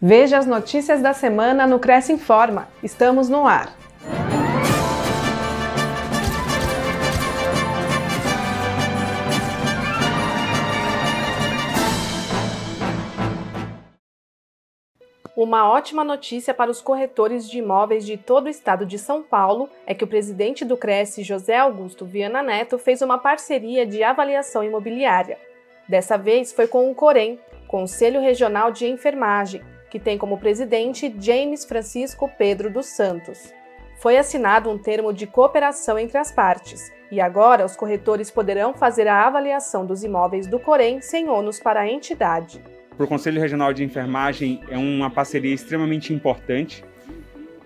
[0.00, 2.68] Veja as notícias da semana no Cresce Informa.
[2.82, 3.74] Estamos no ar.
[15.34, 19.68] Uma ótima notícia para os corretores de imóveis de todo o estado de São Paulo
[19.86, 24.62] é que o presidente do Cresce, José Augusto Viana Neto, fez uma parceria de avaliação
[24.62, 25.38] imobiliária.
[25.88, 29.62] Dessa vez foi com o Corém, Conselho Regional de Enfermagem,
[29.96, 33.50] que tem como presidente James Francisco Pedro dos Santos.
[33.98, 39.08] Foi assinado um termo de cooperação entre as partes, e agora os corretores poderão fazer
[39.08, 42.62] a avaliação dos imóveis do Corém sem ônus para a entidade
[42.94, 46.82] para o Conselho Regional de Enfermagem é uma parceria extremamente importante,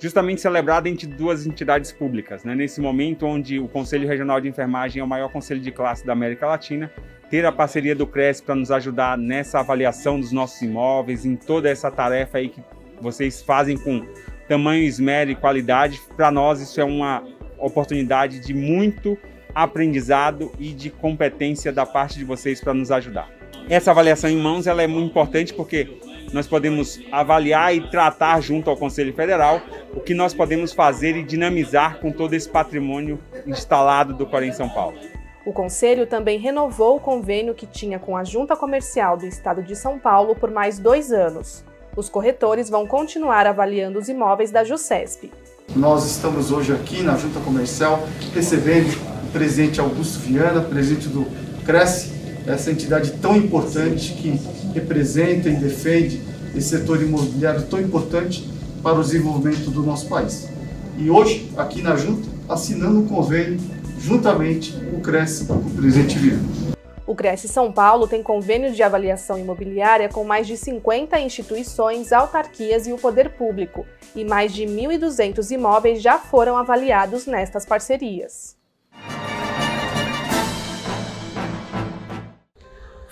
[0.00, 2.44] justamente celebrada entre duas entidades públicas.
[2.44, 2.54] Né?
[2.54, 6.14] Nesse momento onde o Conselho Regional de Enfermagem é o maior conselho de classe da
[6.14, 6.90] América Latina,
[7.30, 11.68] ter a parceria do CRES para nos ajudar nessa avaliação dos nossos imóveis, em toda
[11.68, 12.62] essa tarefa aí que
[13.00, 14.04] vocês fazem com
[14.48, 17.22] tamanho, esmero e qualidade, para nós isso é uma
[17.58, 19.18] oportunidade de muito
[19.54, 23.28] aprendizado e de competência da parte de vocês para nos ajudar.
[23.68, 25.98] Essa avaliação em mãos ela é muito importante porque
[26.32, 29.60] nós podemos avaliar e tratar junto ao Conselho Federal
[29.92, 34.68] o que nós podemos fazer e dinamizar com todo esse patrimônio instalado do Corém São
[34.68, 34.98] Paulo.
[35.48, 39.74] O Conselho também renovou o convênio que tinha com a Junta Comercial do Estado de
[39.74, 41.64] São Paulo por mais dois anos.
[41.96, 45.32] Os corretores vão continuar avaliando os imóveis da JUSCESP.
[45.74, 48.94] Nós estamos hoje aqui na Junta Comercial recebendo
[49.26, 51.24] o presidente Augusto Viana, presidente do
[51.64, 52.12] Cresce,
[52.46, 54.38] essa entidade tão importante que
[54.74, 56.20] representa e defende
[56.54, 58.46] esse setor imobiliário tão importante
[58.82, 60.46] para o desenvolvimento do nosso país.
[60.98, 63.58] E hoje, aqui na Junta, assinando um convênio
[63.98, 66.42] juntamente o Cresce com o presidente Viana.
[67.06, 72.86] O Cresce São Paulo tem convênio de avaliação imobiliária com mais de 50 instituições, autarquias
[72.86, 78.57] e o poder público, e mais de 1.200 imóveis já foram avaliados nestas parcerias.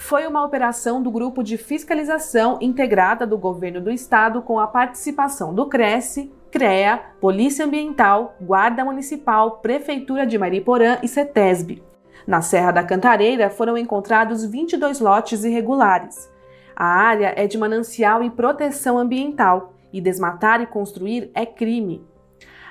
[0.07, 5.53] Foi uma operação do Grupo de Fiscalização Integrada do Governo do Estado com a participação
[5.53, 11.83] do Cresce, CREA, Polícia Ambiental, Guarda Municipal, Prefeitura de Mariporã e CETESB.
[12.25, 16.31] Na Serra da Cantareira foram encontrados 22 lotes irregulares.
[16.77, 22.07] A área é de manancial e proteção ambiental e desmatar e construir é crime.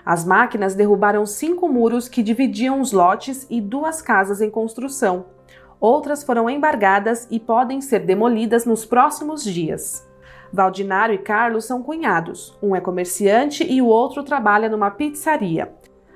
[0.06, 5.35] As máquinas derrubaram cinco muros que dividiam os lotes e duas casas em construção
[5.86, 10.08] outras foram embargadas e podem ser demolidas nos próximos dias.
[10.52, 15.72] Valdinário e Carlos são cunhados, um é comerciante e o outro trabalha numa pizzaria.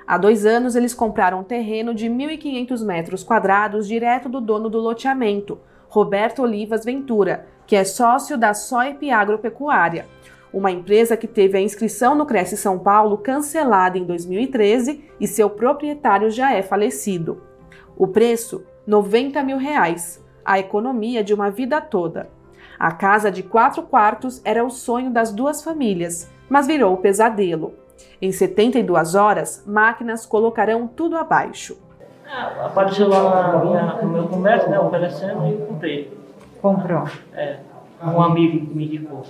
[0.08, 4.80] Há dois anos eles compraram um terreno de 1.500 metros quadrados direto do dono do
[4.80, 10.08] loteamento, Roberto Olivas Ventura, que é sócio da Soip Agropecuária,
[10.52, 15.48] uma empresa que teve a inscrição no Cresce São Paulo cancelada em 2013 e seu
[15.48, 17.44] proprietário já é falecido.
[17.96, 22.28] O preço 90 mil reais, a economia de uma vida toda.
[22.80, 27.76] A casa de quatro quartos era o sonho das duas famílias, mas virou pesadelo.
[28.20, 31.78] Em 72 horas, máquinas colocarão tudo abaixo.
[32.28, 36.20] Ah, apareceu lá minha, no meu comércio, né, oferecendo e eu comprei.
[36.60, 37.04] Comprou?
[37.36, 37.60] É,
[38.04, 39.22] um amigo me indicou.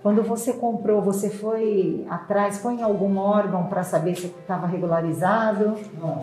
[0.00, 5.74] Quando você comprou, você foi atrás, foi em algum órgão para saber se estava regularizado?
[6.00, 6.22] Não.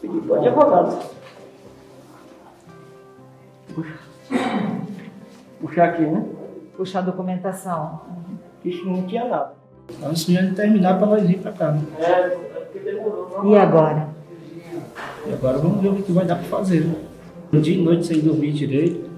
[0.00, 1.21] Pedi para advogado.
[3.74, 3.94] Puxa.
[5.60, 6.24] Puxar aqui, né?
[6.76, 8.00] Puxar a documentação.
[8.64, 9.54] Isso não tinha nada.
[10.02, 11.72] Antes de terminar para nós ir para cá.
[11.72, 11.82] Né?
[11.98, 12.28] É,
[12.62, 13.52] porque demorou.
[13.52, 14.08] E agora?
[15.26, 16.84] E agora vamos ver o que vai dar para fazer.
[16.84, 16.94] Né?
[17.52, 19.10] Um dia e noite sem dormir direito.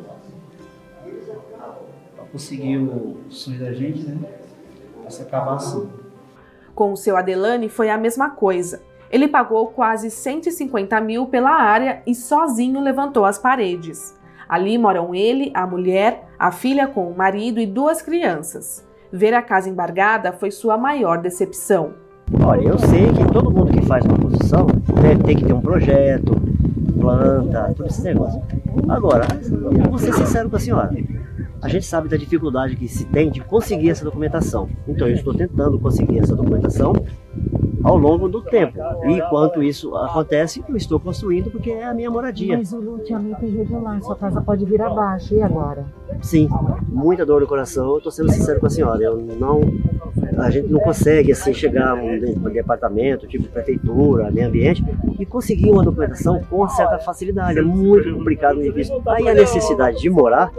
[2.16, 4.18] Para conseguir o sonho da gente, né?
[5.00, 5.88] Para se acabar assim.
[6.74, 8.82] Com o seu Adelane foi a mesma coisa.
[9.10, 14.18] Ele pagou quase 150 mil pela área e sozinho levantou as paredes.
[14.48, 18.86] Ali moram ele, a mulher, a filha com o marido e duas crianças.
[19.12, 21.94] Ver a casa embargada foi sua maior decepção.
[22.42, 24.66] Olha, eu sei que todo mundo que faz uma construção
[25.00, 26.34] deve ter que ter um projeto,
[26.98, 28.40] planta, todo esse negócio.
[28.88, 30.90] Agora, eu vou ser sincero com a senhora.
[31.62, 34.68] A gente sabe da dificuldade que se tem de conseguir essa documentação.
[34.88, 36.92] Então, eu estou tentando conseguir essa documentação
[37.84, 38.78] ao longo do tempo.
[39.04, 42.56] E enquanto isso acontece, eu estou construindo porque é a minha moradia.
[42.56, 45.34] Mas o loteamento é irregular, sua casa pode vir abaixo.
[45.34, 45.84] E agora?
[46.22, 46.48] Sim,
[46.88, 47.90] muita dor no coração.
[47.90, 49.02] Eu estou sendo sincero com a senhora.
[49.02, 49.60] Eu não,
[50.38, 54.82] a gente não consegue assim chegar um departamento, tipo prefeitura, meio ambiente,
[55.18, 57.58] e conseguir uma documentação com certa facilidade.
[57.58, 59.02] É muito complicado e difícil.
[59.06, 60.50] Aí a necessidade de morar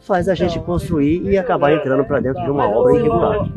[0.00, 3.48] faz a gente construir e acabar entrando para dentro de uma obra irregular.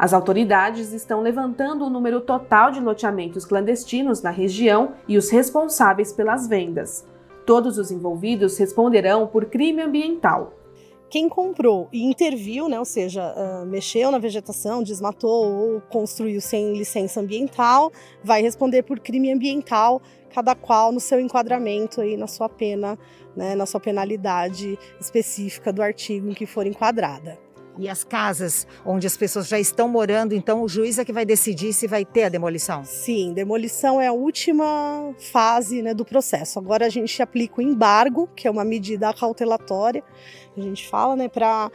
[0.00, 6.10] As autoridades estão levantando o número total de loteamentos clandestinos na região e os responsáveis
[6.10, 7.06] pelas vendas.
[7.44, 10.54] Todos os envolvidos responderão por crime ambiental.
[11.10, 16.72] Quem comprou e interviu, né, ou seja, uh, mexeu na vegetação, desmatou ou construiu sem
[16.72, 17.92] licença ambiental,
[18.24, 20.00] vai responder por crime ambiental,
[20.32, 22.98] cada qual no seu enquadramento aí na sua pena,
[23.36, 27.49] né, na sua penalidade específica do artigo em que for enquadrada.
[27.80, 31.24] E as casas onde as pessoas já estão morando, então o juiz é que vai
[31.24, 32.84] decidir se vai ter a demolição?
[32.84, 36.58] Sim, demolição é a última fase né, do processo.
[36.58, 40.04] Agora a gente aplica o embargo, que é uma medida acautelatória,
[40.54, 41.72] a gente fala, né, para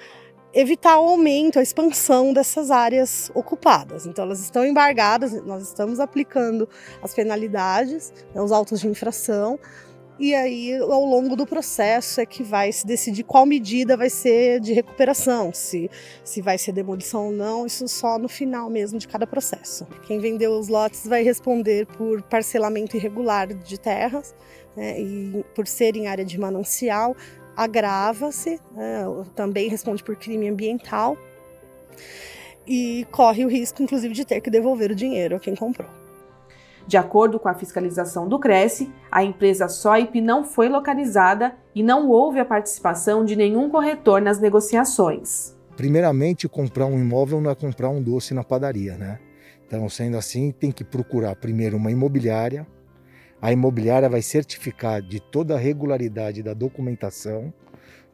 [0.54, 4.06] evitar o aumento, a expansão dessas áreas ocupadas.
[4.06, 6.70] Então, elas estão embargadas, nós estamos aplicando
[7.02, 9.60] as penalidades, né, os autos de infração,
[10.18, 14.62] e aí, ao longo do processo, é que vai se decidir qual medida vai ser
[14.62, 15.90] de recuperação, se,
[16.24, 19.86] se vai ser demolição ou não, isso só no final mesmo de cada processo.
[20.08, 24.34] Quem vendeu os lotes vai responder por parcelamento irregular de terras,
[24.76, 27.16] né, e por ser em área de manancial,
[27.56, 29.04] agrava-se, né,
[29.36, 31.18] também responde por crime ambiental
[32.68, 36.05] e corre o risco, inclusive, de ter que devolver o dinheiro a quem comprou.
[36.88, 42.10] De acordo com a fiscalização do Cresce, a empresa SOIP não foi localizada e não
[42.10, 45.56] houve a participação de nenhum corretor nas negociações.
[45.76, 49.20] Primeiramente, comprar um imóvel não é comprar um doce na padaria, né?
[49.66, 52.68] Então, sendo assim, tem que procurar primeiro uma imobiliária.
[53.42, 57.52] A imobiliária vai certificar de toda a regularidade da documentação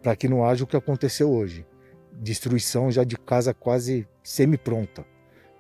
[0.02, 1.66] para que não haja o que aconteceu hoje.
[2.14, 5.11] Destruição já de casa quase semi-pronta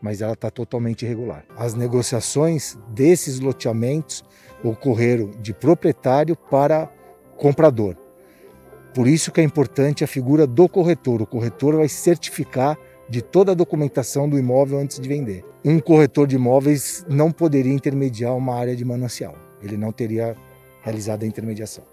[0.01, 1.45] mas ela está totalmente irregular.
[1.55, 4.23] As negociações desses loteamentos
[4.63, 6.91] ocorreram de proprietário para
[7.37, 7.95] comprador.
[8.93, 11.21] Por isso que é importante a figura do corretor.
[11.21, 12.77] O corretor vai certificar
[13.07, 15.45] de toda a documentação do imóvel antes de vender.
[15.63, 19.35] Um corretor de imóveis não poderia intermediar uma área de manancial.
[19.61, 20.35] Ele não teria
[20.81, 21.83] realizado a intermediação.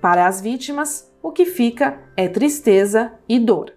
[0.00, 3.73] Para as vítimas, o que fica é tristeza e dor.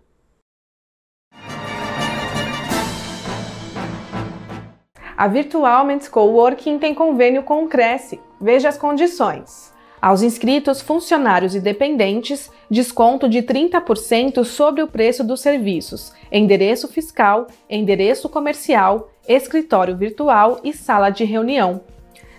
[5.18, 8.20] A Virtual Men's Coworking tem convênio com o Cresce.
[8.40, 9.74] Veja as condições.
[10.00, 17.48] Aos inscritos, funcionários e dependentes, desconto de 30% sobre o preço dos serviços, endereço fiscal,
[17.68, 21.82] endereço comercial, escritório virtual e sala de reunião.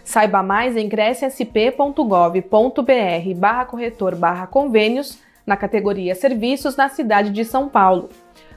[0.05, 7.69] Saiba mais em crescsp.gov.br barra corretor barra convênios na categoria Serviços na cidade de São
[7.69, 8.09] Paulo.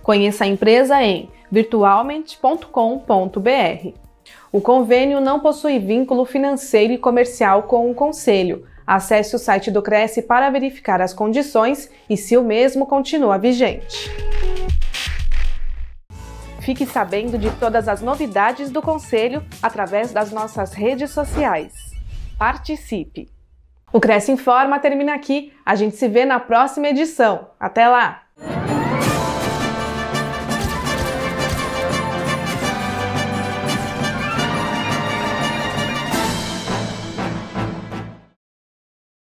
[0.04, 4.11] Conheça a empresa em virtualmente.com.br.
[4.54, 8.68] O convênio não possui vínculo financeiro e comercial com o Conselho.
[8.86, 14.12] Acesse o site do Cresce para verificar as condições e se o mesmo continua vigente.
[16.60, 21.74] Fique sabendo de todas as novidades do Conselho através das nossas redes sociais.
[22.38, 23.30] Participe!
[23.94, 25.54] O Cresce Informa termina aqui.
[25.66, 27.48] A gente se vê na próxima edição.
[27.58, 28.24] Até lá!